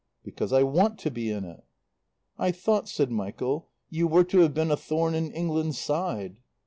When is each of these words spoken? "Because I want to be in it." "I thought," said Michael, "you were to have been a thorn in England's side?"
"Because 0.23 0.51
I 0.51 0.63
want 0.63 0.97
to 1.01 1.11
be 1.11 1.29
in 1.29 1.43
it." 1.45 1.63
"I 2.35 2.49
thought," 2.51 2.89
said 2.89 3.11
Michael, 3.11 3.69
"you 3.91 4.07
were 4.07 4.23
to 4.23 4.39
have 4.39 4.51
been 4.55 4.71
a 4.71 4.75
thorn 4.75 5.13
in 5.13 5.29
England's 5.31 5.77
side?" 5.77 6.37